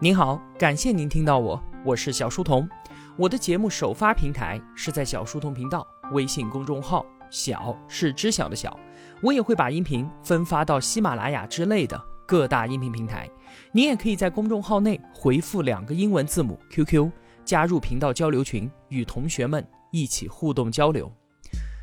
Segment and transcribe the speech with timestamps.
[0.00, 2.68] 您好，感谢您听到我，我是小书童。
[3.16, 8.76] 我的节目首发平台是在小书童频道微信公众号，小是知晓的小。
[9.22, 13.30] 我也会把音频分发到喜马拉雅之类的各大音频平台。
[13.70, 17.08] 您也可以在公众号内回复两个英文字母 QQ，
[17.44, 21.10] 加入频道交流群，与同学们一起互动交流。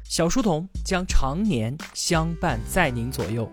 [0.03, 3.49] 小书童将常年相伴在您左右。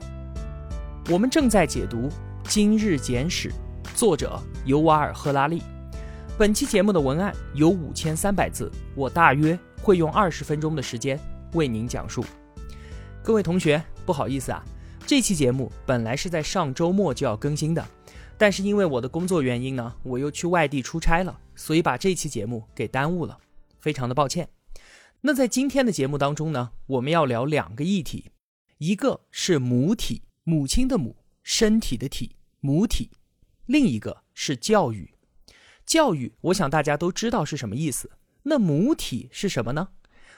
[1.09, 2.09] 我们正在解读
[2.43, 3.51] 《今日简史》。
[3.99, 5.61] 作者尤瓦尔·赫拉利。
[6.39, 11.19] 本期节目的文案有五千三百字，我大约会用二十分钟的时间
[11.55, 12.25] 为您讲述。
[13.25, 14.63] 各位同学，不好意思啊，
[15.05, 17.85] 这期节目本来是在上周末就要更新的，
[18.37, 23.37] 但是因为我的工作原因呢，我又去外地出差了，所以把这期节目给耽误了，
[23.81, 24.49] 非常的抱歉。
[25.23, 28.31] 那在今天的节目当中呢，我们要聊两个议题，
[28.79, 33.11] 一个是母体，母亲的母，身体的体，母体。
[33.69, 35.13] 另一个是教育，
[35.85, 38.11] 教育，我想大家都知道是什么意思。
[38.45, 39.89] 那母体是什么呢？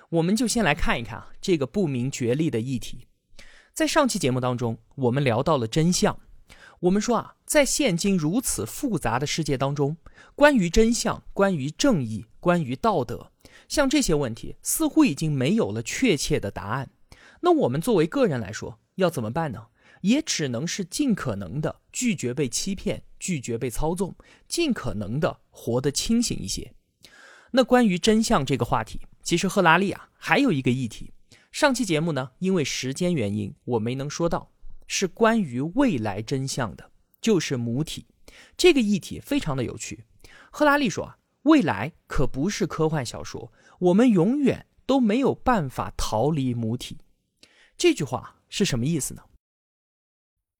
[0.08, 3.06] 我们就先来看一看啊，这个不明觉厉的议题。
[3.72, 6.18] 在上期节目当中，我们聊到了真相。
[6.80, 9.96] 我们说啊，在现今如此复杂的世界当中，
[10.34, 13.30] 关于真相、关于正义、关于道德，
[13.68, 16.90] 像这些问题，似乎已经没有了确切的答案。
[17.42, 19.68] 那我们作为个人来说，要怎么办呢？
[20.00, 24.16] 也只能是尽可能的拒绝被欺骗，拒绝被操纵，
[24.48, 26.74] 尽可能的活得清醒一些。
[27.52, 31.12] 那关于真相这个话题，其实赫拉利啊还有一个议题。
[31.52, 34.50] 上期节目呢，因为时间原因我没能说到，
[34.86, 38.06] 是关于未来真相的，就是母体
[38.56, 40.04] 这个议题非常的有趣。
[40.50, 46.98] 赫拉利说啊，未来可不是科幻小说，我们永远都没有办法逃离母体。
[47.76, 49.22] 这句话是什么意思呢？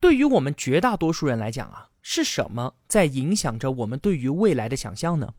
[0.01, 5.34] 对于我们绝大多数人来讲啊，是什么在影响着我们对于未来的想象呢？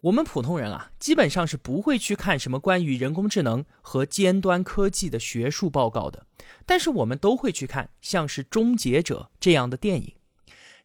[0.00, 6.24] 我们普通人啊，基本上是不会去看什么关于人工智能和尖端科技的学术报告的，
[6.64, 10.14] 但是我们都会去看像是《终结者》这样的电影。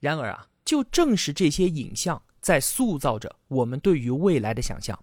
[0.01, 5.01] 然而啊，就正是这些影像在塑造着我们对于未来的想象。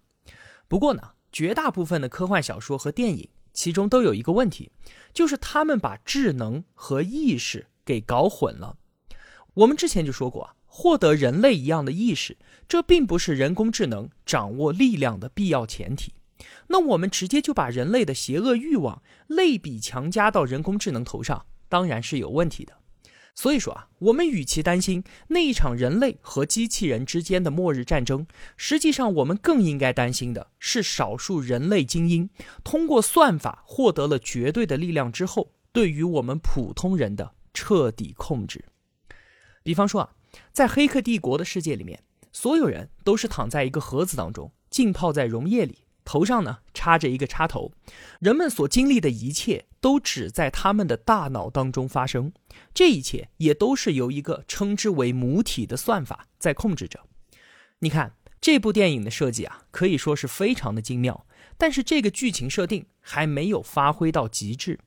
[0.68, 4.70] 不过呢，绝大部分的科幻小说和电影，其中都有一个问题，
[5.14, 7.68] 就是他们把智能和意识。
[7.90, 8.76] 给搞混了。
[9.54, 12.36] 我们之前就说过啊，获得人类一样的意识，
[12.68, 16.14] 这并不是人工智能掌握力量的必要前提。
[16.68, 22.74] 那我们直接就把人类的邪恶欲望类比强加到人工智能头上，当然是有问题的。
[23.34, 28.24] 所以说啊，我们与其担心那一场人类和机器人之间的末日战争，
[28.56, 32.30] 实际上我们更应该担心的是少数人类精英
[32.62, 37.32] 通过算法获得了绝对的力量之后，对于我们普通人的。
[37.52, 38.64] 彻底控制。
[39.62, 40.12] 比方说啊，
[40.52, 42.02] 在《黑客帝国》的世界里面，
[42.32, 47.72] 所有人都是躺在一个盒子当中，浸泡在溶液里，头上呢插着一个插头。
[48.20, 52.32] 人们所经历的一切都只在他们的大脑当中发生，
[52.72, 57.00] 这一切也都是由一个称之为母体的算法在控制着。
[57.80, 61.26] 你看这部电影的设计啊，可以说是非常的精妙，
[61.58, 64.78] 但是这个剧情设定还没有发挥到极致。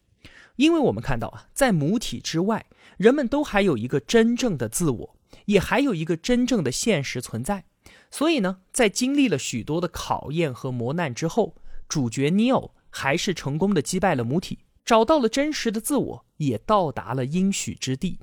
[0.56, 2.66] 因为我们看到啊，在母体之外，
[2.98, 7.66] 人们都还有一个真正的自我，也还有一个真正的现实存在。
[8.12, 11.56] 所以呢，在经历了许多的考验和磨难之后，
[11.88, 18.20] 主角尼欧还是成功的击败了母体，找到了真实的自我，也到达了应许之地。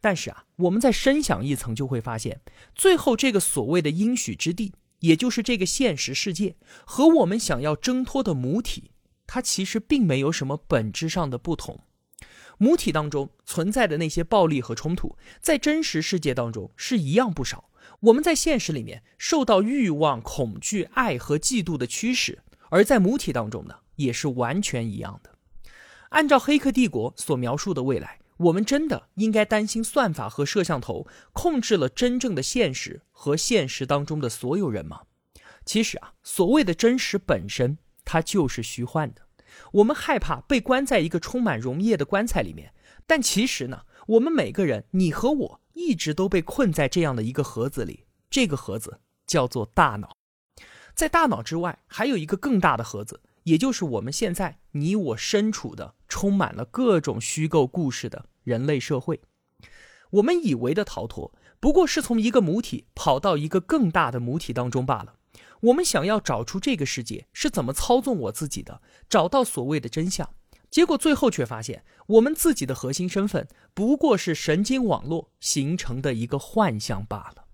[0.00, 2.40] 但是啊，我们在深想一层，就会发现，
[2.76, 6.54] 最后这个所谓的应许之地，也就是这个现实世界，
[6.84, 8.92] 和我们想要挣脱的母体。
[9.28, 11.78] 它其实并没有什么本质上的不同，
[12.56, 17.70] 母体当中存在的那些暴力和冲突，在真实世界当中是一样不少。
[18.00, 25.34] 我们在现实里面受到欲望、恐惧、爱和嫉妒的驱使，而在母体当中呢，也是完全一样的。
[26.08, 35.02] 按照《黑客帝国》所描述的未来，我们真的应该担心算法和摄像头控制了真正的现实和现实当中的所有人吗？
[35.66, 37.76] 其实啊，所谓的真实本身。
[38.10, 39.20] 它就是虚幻的，
[39.72, 42.72] 我们害怕被关在一个充满溶液的棺材里面，
[43.06, 48.06] 但其实呢，我们每个人，你和我，一直都被困在这样的一个盒子里。
[48.30, 50.16] 这个盒子叫做大脑，
[50.94, 59.20] 在大脑之外，还有一个更大的盒子，也就是我们现在你我身处的，充满了各种虚构故事的人类社会。
[60.12, 65.16] 我们以为的逃脱，不过是从一个母体跑到一个更大的母体当中罢了。
[65.60, 70.28] 我们想要找出这个世界是怎么操纵我自己的，找到所谓的真相，
[70.70, 77.46] 结果最后却发现，我们自己的核心身份不过是神经网络形成的一个幻象罢了。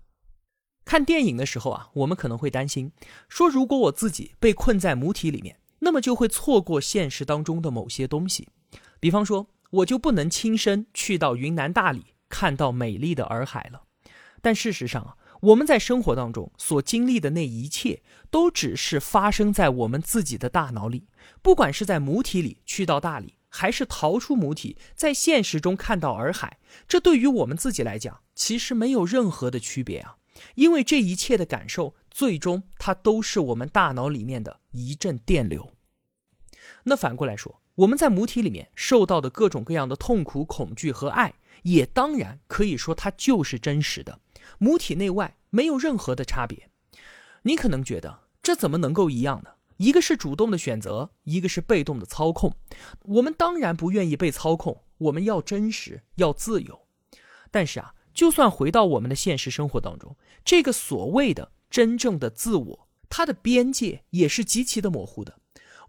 [0.83, 2.91] 看电影的时候啊，我们可能会担心，
[3.27, 8.49] 说如果我自己被困在母体里面，那么就会错过现实当中的某些东西，
[8.99, 13.81] 比方说，我就不能亲身去到云南大理看到美丽的洱海了。
[14.41, 18.01] 但事实上啊，我们在生活当中所经历的那一切，
[18.31, 21.07] 都只是发生在我们自己的大脑里。
[21.43, 26.57] 不管是在母体里去到大理，还是逃出母体，在现实中看到洱海，
[26.87, 30.17] 这对于我们自己来讲，其实没有任何的区别啊。
[30.55, 35.73] 因为这一切的感受，最终它都是我们大脑里面的一阵电流。
[36.85, 44.19] 那反过来说，我们在母体里面受到的各种各样的痛苦、恐惧和爱，也当然可以说它就是真实的。
[44.57, 46.69] 母体内外没有任何的差别。
[47.43, 49.51] 你可能觉得这怎么能够一样呢？
[49.77, 52.55] 一个是主动的选择，一个是被动的操控。
[53.01, 56.87] 我们当然不愿意被操控，我们要真实，要自由。
[57.51, 57.93] 但是啊。
[58.15, 60.15] 就算回到我们的现实生活当中，
[60.45, 65.37] 这个所谓的真正的自我，它的边界也是极其的模糊的。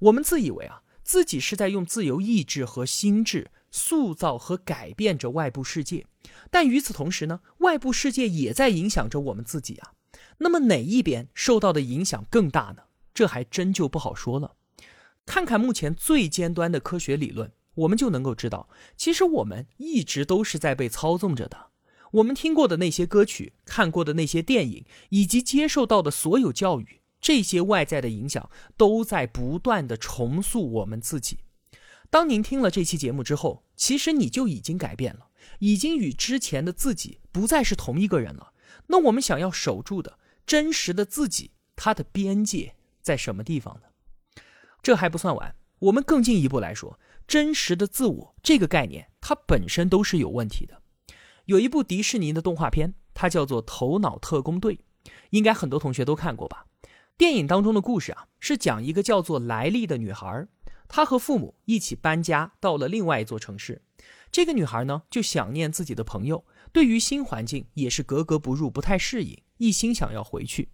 [0.00, 6.04] 我们自以为啊，自己是在用自由意志和心智塑造和改变着外部世界，
[6.50, 9.92] 但与此同时呢，外部世界也在影响着我们自己啊。
[10.38, 12.84] 那么哪一边受到的影响更大呢？
[13.12, 14.54] 这还真就不好说了。
[15.24, 21.70] 看看目前最尖端的科学理论，我们就能够知道，其实我们一直都是在被操纵着的。
[22.12, 31.38] 我们听过的那些歌曲，看过的那些电影，以及接受到的所有教育，这些外在的影响都在不断的重塑我们自己。
[32.08, 35.26] 当您听了这期节目之后，其实你就已经改变了，
[35.58, 38.52] 已经与之前的自己不再是同一个人了。
[38.88, 44.42] 那我们想要守住的真实的自己，它的边界在什么地方呢？
[44.82, 50.82] 这还不算完，我们更进一步来说，真实的自我这个概念，它本身都是有问题的。
[51.46, 54.76] 有一部迪士尼的动画片，它叫做《头脑特工队》，
[55.30, 56.66] 应该很多同学都看过吧？
[57.16, 60.46] 电影当中的故事啊，是讲一个叫做莱利的女孩，
[60.86, 63.82] 她和父母一起搬家到了另外一座城市。
[64.30, 70.68] 这个女孩呢，就想念自己的朋友，对于新环境也是格格不入，不太适应，一心想要回去。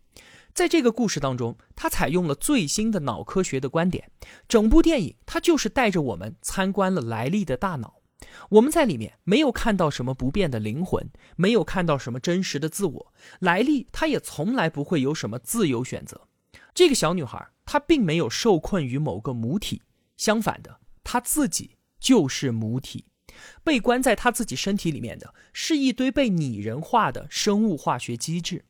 [0.52, 4.10] 在这个故事当中，她采用了最新的脑科学的观点，
[4.48, 8.02] 整部电影它就是带着我们参观了莱利的大脑。
[8.50, 13.12] 我们在里面没有看到什么不变的灵魂，没有看到什么真实的自我。
[13.40, 16.28] 莱利她也从来不会有什么自由选择。
[16.74, 19.82] 这个小女孩她并没有受困于某个母体，
[20.16, 23.06] 相反的，她自己就是母体。
[23.64, 28.64] 被关在他自己身体里面的是一堆被拟人化的生物化学机制，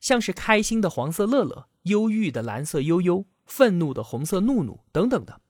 [0.00, 5.40] 像是开心的黄色乐乐、忧郁的蓝色悠悠、愤怒的红色怒怒等等的。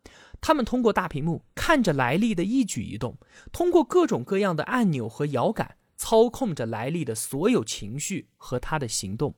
[0.40, 3.16] 他们通过大屏幕看着莱利的一举一动，
[3.52, 9.36] 通过各种各样的按钮和摇杆操控着莱利的所有情绪和他的行动。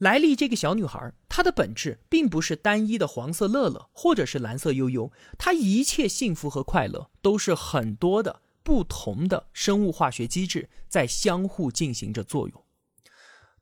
[0.00, 12.64] 莱利这个小女孩，她的本质并不是单一的黄色乐乐或者是蓝色悠悠，她一切幸福和快乐都是很多的不同的生物化学机制在相互进行着作用。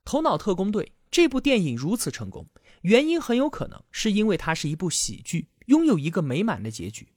[0.04, 2.46] 头脑特工队这部电影如此成功，
[2.82, 5.48] 原因很有可能是因为它是一部喜剧。
[5.66, 7.08] 拥有一个美满的结局，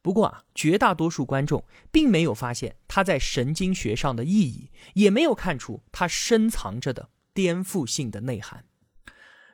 [0.00, 8.64] 不过啊，绝大多数观众并没有发现它在神经学上的意义，也没有看出它深藏着的颠覆性的内涵。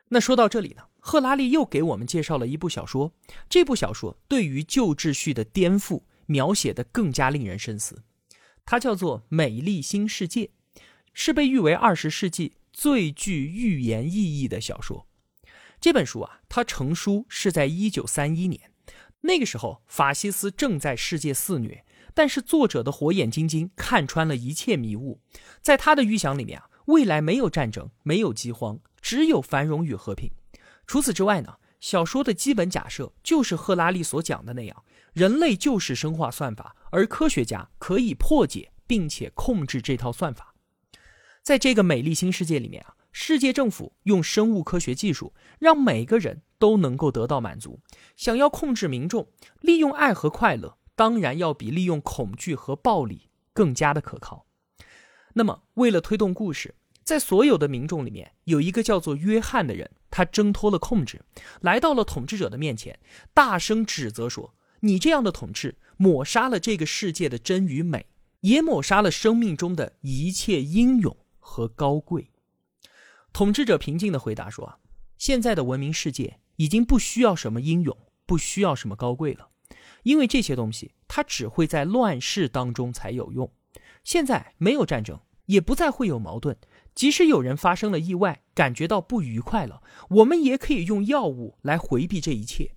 [0.09, 3.12] 那说到这里呢，赫拉利又给我们介绍了一部小说，
[3.49, 8.03] 这部小说对于旧秩序的颠覆描写的更加令人深思。
[8.64, 10.45] 它叫做《美丽新世界》，
[11.12, 15.07] 是被誉为二十世纪最具预言意义的小说。
[15.81, 18.73] 这本书啊，它成书是在一九三一年，
[19.23, 25.21] 那个时候法西斯正在世界肆虐，但是作者的火眼金睛看穿了一切迷雾，
[25.62, 30.30] 在他的预想里面啊，未来没有战争，没有饥荒，只有繁荣与和平。
[30.87, 40.54] 除此之外呢，小说的基本假设就是赫拉利所讲的那样，人类就是生化算法，而科学家可以破解并且控制这套算法。
[41.42, 42.95] 在这个美丽新世界里面啊。
[43.11, 47.80] 世界政府用生物科学技术让每个人都能够得到满足。
[48.16, 49.26] 想要控制民众，
[49.61, 54.47] 利用爱和快乐，当然要比利用恐惧和暴力更加的可靠。
[55.35, 61.23] 那么，为了推动故事，在所有的民众里面，有一个叫做约翰的人，他挣脱了控制，
[61.61, 62.99] 来到了统治者的面前，
[63.33, 68.07] 大声指责说：“你这样的统治，抹杀了这个世界的真与美，
[68.41, 72.31] 也抹杀了生命中的一切英勇和高贵。”
[73.33, 74.79] 统治者平静地回答说：“啊，
[75.17, 79.49] 现在的文明世界已经不需要什么英勇，不需要什么高贵了，
[80.03, 83.51] 因为这些东西它只会在乱世当中才有用。
[84.09, 86.57] 现在没有战争，也不再会有矛盾。
[86.95, 92.71] 即使有人发生了意外，感觉到不愉快了，我们也可以用药物来回避这一切。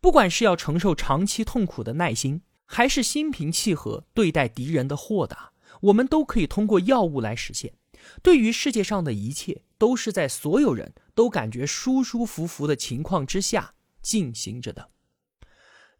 [0.00, 7.74] 不管是要承受长期痛苦的耐心，还是心平气和对待敌人的豁达，我们都可以通过药物来实现。
[8.22, 14.88] 对于世界上的一切，都是在所有人都感觉舒舒服服的情况之下进行着的。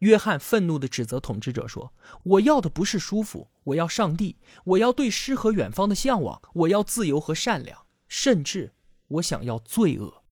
[0.00, 8.72] 约翰愤怒地指责统治者说：“我要的不是舒服，我要上帝，我要对诗和远方的向往，我要自由和善良，甚至
[9.08, 10.24] 我想要罪恶。”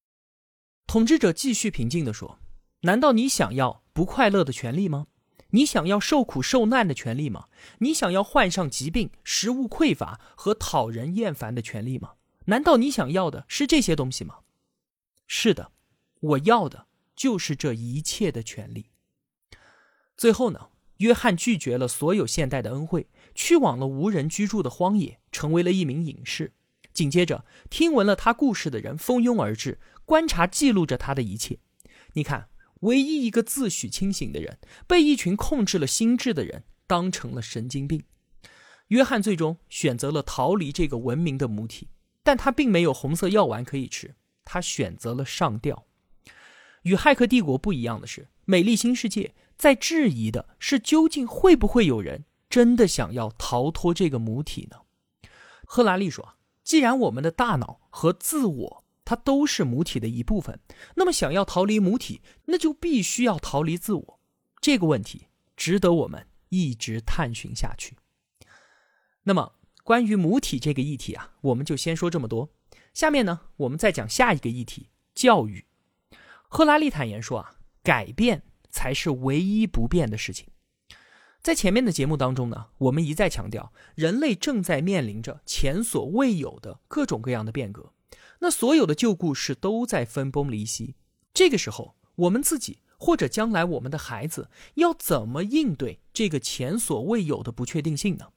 [0.87, 2.39] 统治者继续平静地说
[2.83, 5.07] ：“难道你想要不快乐的权利吗？
[5.51, 7.49] 你想要受苦受难的权利吗？
[7.79, 12.15] 你想要患上疾病、食物匮乏和讨人厌烦的权利吗？
[12.47, 14.41] 难道你想要的是这些东西吗？
[15.27, 15.73] 是的，
[16.21, 18.89] 我要的就是这一切的权利。”
[20.19, 23.07] 最后呢，约翰拒绝了所有现代的恩惠，
[23.37, 26.53] 去往了无人居住的荒野，成为了一名隐士。
[26.93, 31.61] 紧接着，听闻了他故事的人蜂拥而至，观察记录着他的一切。
[32.15, 32.49] 你看，
[32.81, 34.59] 唯一一个自诩清醒的人，
[34.89, 38.03] 被一群控制了心智的人当成了神经病。
[38.89, 41.91] 约翰最终选择了逃离这个文明的母体，
[42.25, 45.87] 但他并没有红色药丸可以吃，他选择了上吊。
[46.83, 49.23] 与《骇客帝国》不一样的是，《美丽新世界》。
[49.59, 54.79] 在质疑的是，究竟会不会有人真的想要逃脱这个母体呢？
[55.67, 60.61] 赫拉利说：“既然我们的大脑和自我它都是母体的一部分，
[60.95, 64.21] 那么想要逃离母体，那就必须要逃离自我。
[64.61, 67.97] 这个问题值得我们一直探寻下去。
[69.25, 72.51] 那么，关于母体这个议题啊，我们就先说这么多。
[72.95, 75.67] 下面呢，我们再讲下一个议题——教育。
[76.49, 78.45] 赫拉利坦言说啊，改变。
[78.79, 80.47] 才是唯一不变的事情。
[81.43, 87.93] 在前面的节目当中呢，我们一再强调，人类正在面临着前所未有的各种各样的变革。
[88.39, 90.95] 那所有的旧故事都在分崩离析。
[91.35, 98.29] 这个时候，我们自己或者将来我们的孩子要怎么应对这个前所未有的不确定性呢？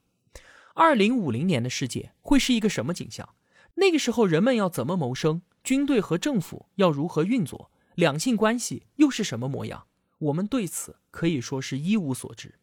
[0.74, 3.28] 二零五零年的世界会是一个什么景象？
[3.74, 5.42] 那个时候人们要怎么谋生？
[5.62, 7.70] 军队和政府要如何运作？
[7.94, 9.86] 两性关系又是什么模样？
[10.22, 12.54] 我们对此可以说是一无所知。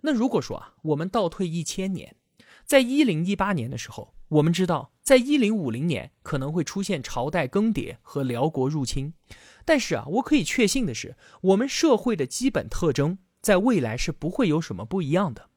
[0.00, 2.16] 那如果说啊，我们倒退一千年，
[2.64, 9.14] 在一零一八年的时候，我们知道在一零五零年可能会出现朝代更迭和辽国入侵，
[9.64, 15.50] 但是啊，我可以确信的是，我们社会的基本特征在未来是不会有什么不一样的。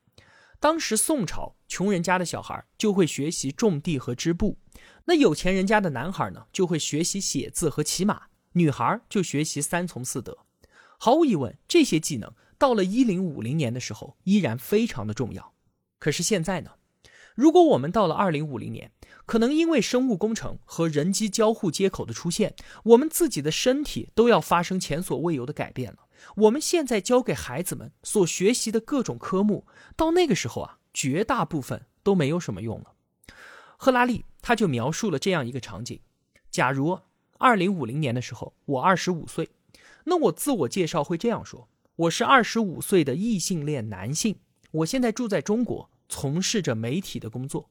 [0.59, 4.59] 当时宋朝穷人家的小孩就会学习种地和织布，
[5.05, 10.37] 那有钱人家的男孩呢就会学习写字和骑马，女孩就学习三从四德。
[11.03, 15.51] 毫无疑问，这些技能到了一零五零年的时候依然非常的重要。
[15.99, 16.75] 可是现在呢？
[17.35, 18.89] 如果我们到了二零五零年，
[19.25, 22.55] 可能因为生物工程和人机交互接口的出现，
[22.85, 26.05] 我们自己的身体都要发生前所未有的改变了。
[26.37, 29.67] 我们现在教给孩子们所学习的各种科目，
[29.97, 32.93] 到那个时候啊，绝大部分都没有什么用了。
[33.75, 35.99] 赫拉利他就描述了这样一个场景：
[36.49, 36.97] 假如
[37.39, 39.49] 二零五零年的时候，我二十五岁。
[40.05, 44.37] 那我自我介绍会这样说：我是二十五岁的异性恋男性，
[44.71, 47.69] 我现在住在中国，从事着媒体的工作。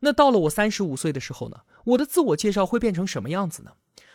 [0.00, 1.60] 那到了我三十五岁的时候呢？
[1.84, 3.72] 我的自我介绍会变成什么样子呢？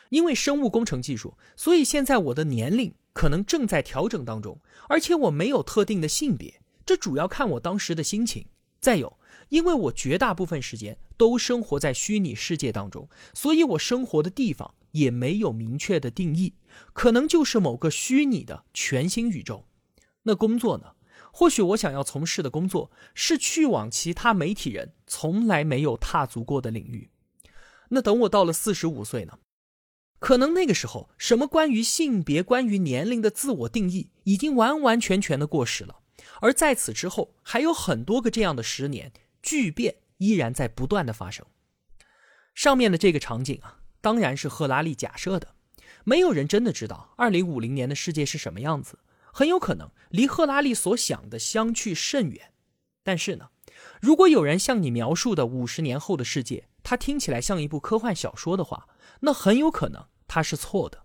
[0.09, 4.59] 因为生物工程技术，所以现在我的年龄可能正在调整当中，
[4.89, 8.47] 而且我没有特定的性别，这主要看我当时的心情。
[8.79, 9.17] 再有，
[9.49, 14.73] 因为我绝大部分时间都生活在虚拟世界当中，所以我生活的地方。
[14.95, 16.53] 也没有明确的定义，
[16.93, 19.67] 可能就是某个虚拟的全新宇宙。
[20.23, 20.93] 那工作呢？
[21.31, 27.09] 或许我想要从事的工作是去往其他媒体人从来没有踏足过的领域。
[27.89, 29.39] 那等我到了四十五岁呢？
[30.19, 35.99] 可能那个时候，什么关于性别、关于年龄的自我定义已经完完全全的过时了。
[36.41, 41.45] 而在此之后，还有很多个这样的十年，巨变依然在不断的发生。
[42.53, 43.79] 上面的这个场景啊。
[44.01, 45.54] 当然是赫拉利假设的，
[46.05, 48.99] 没有人真的知道二零五零年的世界是什么样子，
[49.33, 52.53] 很有可能离赫拉利所想的相去甚远。
[53.03, 53.49] 但是呢，
[53.99, 58.87] 如果有人向你描述的五十年后的世界，它听起来像一部科幻小说的话，
[59.21, 61.03] 那很有可能它是错的。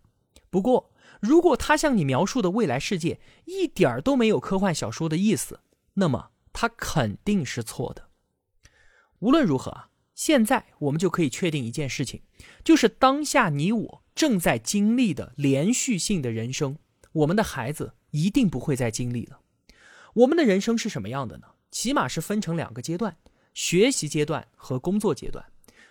[0.51, 5.61] 不过，如果他向你描述的未来世界一点儿都没有科幻小说的意思，
[5.95, 8.11] 那么他肯定是错的。
[9.21, 9.87] 无论如何啊。
[10.13, 12.21] 现在我们就可以确定一件事情，
[12.63, 16.77] 就是当下你我正在经历的连续性的人生，
[17.13, 19.41] 我们的孩子一定不会再经历了。
[20.15, 21.47] 我们的人生是什么样的呢？
[21.71, 23.17] 起码是分成两个阶段：
[23.55, 25.45] 学习阶段和工作阶段。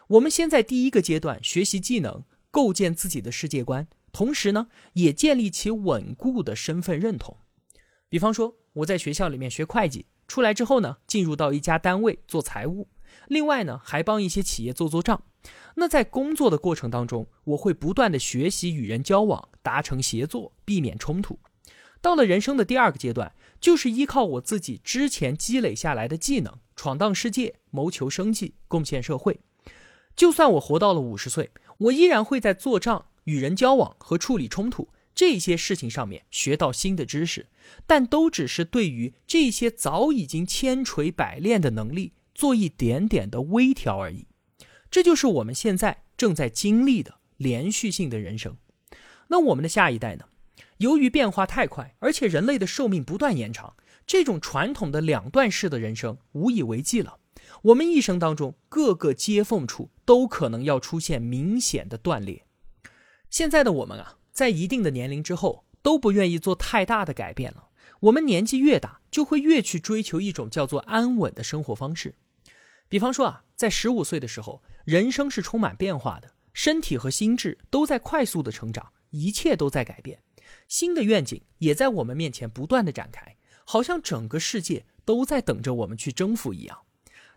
[0.07, 7.38] 我们先在第一个阶段学习技能，构建自己的世界观，同时呢，也建立起稳固的身份认同。
[8.09, 12.89] 比方说，我在学校里面学会计，出来之后呢，进入到一家单位做财务，
[13.27, 15.23] 另外呢，还帮一些企业做做账。
[15.75, 21.39] 那在工作的过程当中，我会不断的学习与人交往，达成协作，避免冲突。
[22.01, 29.39] 到了人生的第二个阶段，就是依靠我自己之前积累下来的技能，闯荡世界，谋求生计，贡献社会。
[30.15, 37.48] 就算我活到了五十岁，我依然会在做账、与人交往和处理冲突这些事情上面学到新的知识，
[37.86, 44.25] 但都只是对于这些早已经千锤百炼的能力做一点点的微调而已。
[44.91, 48.58] 这就是我们现在正在经历的连续性的人生。
[49.27, 50.25] 那我们的下一代呢？
[50.77, 53.75] 由于变化太快，而且人类的寿命不断延长，
[54.08, 57.19] 这种传统的两段式的人生无以为继了。
[57.63, 62.46] 我们一生当中各个接缝处都可能要出现明显的断裂。
[63.29, 67.69] 现在的我们啊，在一定的年龄之后都不愿意做太大的改变了。
[68.01, 72.15] 我们年纪越大，就会越去追求一种叫做安稳的生活方式。
[72.88, 80.24] 比方说啊，在十五岁的时候，人生是充满变化的，身体和心智都在快速的成长，一切都在改变。
[80.67, 86.79] 新的愿景也在我们面前不断的展开，好像整个世界都在等着我们去征服一样。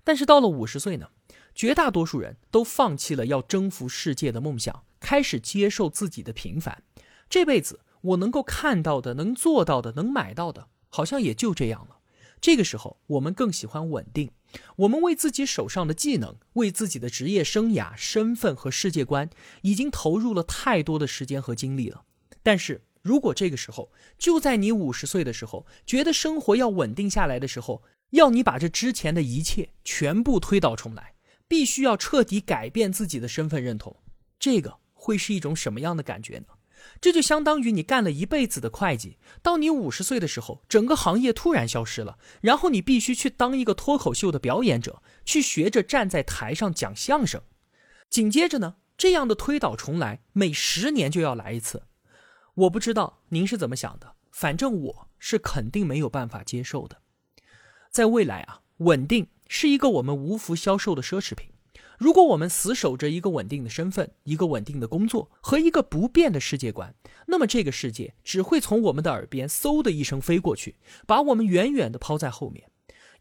[0.03, 1.11] 但是到了五十岁呢，
[1.55, 6.83] 绝大多数人都放弃了要征服世界的梦想，开始接受自己的平凡。
[7.29, 11.99] 这辈子我能够看到的、能做到的、能买到的，好像也就这样了。
[12.43, 14.33] 这个时候，我们更喜欢稳定。
[14.77, 19.31] 我们为自己手上的技能、为自己的职业生涯、身份和世界观，
[19.63, 22.03] 已经投入了太多的时间和精力了。
[22.43, 31.15] 但是，如果这个时候就在你五十岁的时候，觉得生活要稳定下来的时候，要你把这之前的一切全部推倒重来，
[31.47, 33.97] 必须要彻底改变自己的身份认同，
[34.41, 36.47] 这个会是一种什么样的感觉呢？
[37.01, 47.42] 这就相当于你干了一辈子的会计，到你五十岁的时候，整个行业突然消失了，然后你必须去当一个脱口秀的表演者，去学着站在台上讲相声。
[48.09, 51.85] 紧接着呢，这样的推倒重来，每十年就要来一次。
[52.55, 56.99] 我不知道您是怎么想的，反正我是肯定没有办法接受的。
[57.90, 61.52] 在未来啊，稳定是一个我们无福消受的奢侈品。
[62.03, 66.93] 如果我们死守着一个稳定的身份、一个稳定的工作和一个不变的世界观，
[67.29, 70.75] 那么这个世界只会从我们的耳边嗖的一声飞过去，
[71.07, 72.69] 把我们远远的抛在后面。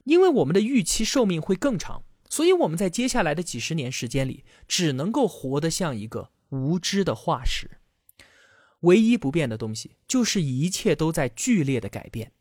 [0.05, 7.69] 因为我们的预期寿命会更长，所以我们在接下来的几十年时间里，只能够活得像一个无知的化石。
[8.79, 12.31] 唯一不变的东西，就是一切都在剧烈的改变。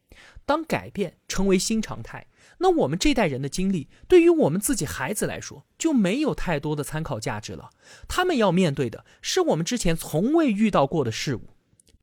[0.46, 2.26] 当改变成为新常态，
[2.62, 7.70] 那我们这代人的经历，对于我们自己孩子来说，就没有太多的参考价值了。
[8.06, 11.54] 他们要面对的是我们之前从未遇到过的事物，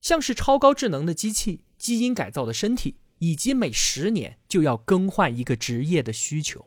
[0.01, 6.65] 像是超高智能的机器、基因改造的身体，以及每十年就要更换一个职业的需求。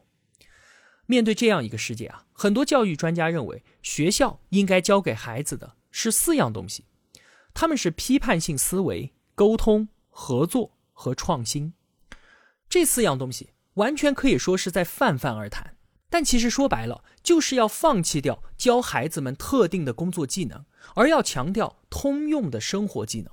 [1.06, 6.84] 面对这样一个世界啊，很多教育专家认为，学校应该教给孩子的是四样东西。
[7.52, 11.72] 他们是批判性思维、沟通、合作和创新，
[12.68, 15.76] 这四样东西完全可以说是在泛泛而谈。
[16.12, 20.64] 但其实说白了，就是要放弃掉教孩子们特定的工作技能，
[20.94, 23.30] 而要强调通用的生活技能。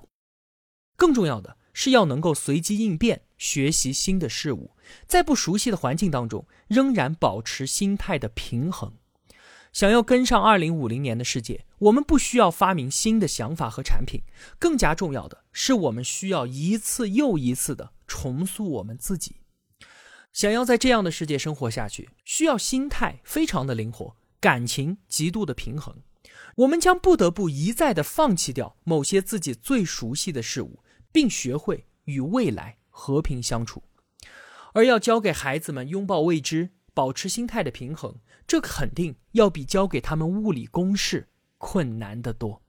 [0.95, 4.71] 更重要的是要能够随机应变，学习新的事物，
[5.07, 8.93] 在不熟悉的环境当中，仍然保持心态的平衡。
[9.73, 14.21] 想要跟上二零五零年的世界，我们不需要发明新的想法和产品，
[14.57, 19.37] 更加重要的是，我们需要一次又一次的重塑我们自己。
[20.37, 26.03] 想要在这样的世界生活下去，需要心态非常的灵活，感情极度的平衡。
[26.57, 33.81] 我们将不得不一再的放弃掉某些自己最熟悉的事物，并学会与未来和平相处。
[34.73, 36.69] 而要教给孩子们拥抱未知。
[36.93, 38.15] 保持心态的平衡，
[38.47, 41.27] 这肯定要比教给他们物理公式
[41.59, 42.63] 困难得多。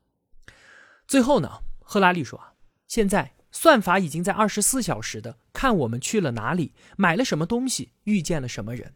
[1.07, 2.52] 最后呢，赫拉利说啊，
[2.87, 8.94] 现在算法已经在二十四小时的看我们去了哪里，买了什么东西，遇见了什么人。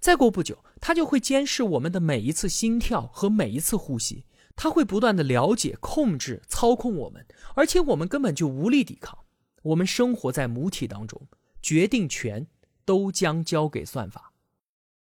[0.00, 9.18] 再过不久，它就会监视我们的每一次心跳和每一次呼吸，它会不断的了解、控制、操控我们，而且我们根本就无力抵抗。
[9.62, 11.26] 我们生活在母体当中，
[11.60, 12.46] 决定权
[12.84, 14.32] 都将交给算法。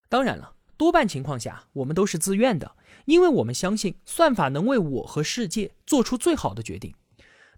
[0.10, 6.96] 当然了，多半情况下我们都是自愿的，因为我们相信算法能为我和世界做出最好的决定。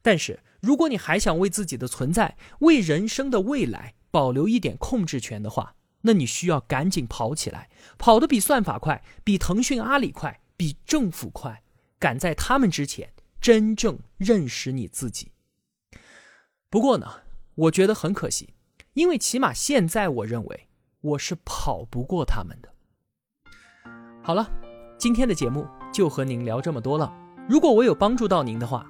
[0.02, 11.62] 但是，如果你还想为自己的存在、为人生的未来保留一点控制权的话，那你需要赶紧跑起来，跑得比算法快，比腾讯、阿里快，比政府快，
[12.00, 15.34] 赶在他们之前，真正认识你自己。
[16.70, 17.08] 不过呢，
[17.56, 18.54] 我觉得很可惜，
[18.94, 20.70] 因为起码现在我认为
[21.02, 22.70] 我是跑不过他们的。
[24.22, 24.50] 好了，
[24.98, 27.14] 今天的节目就和您聊这么多了。
[27.50, 28.90] 如果我有帮助到您的话，